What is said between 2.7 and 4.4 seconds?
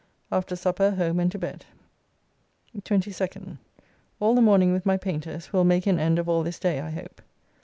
22nd. All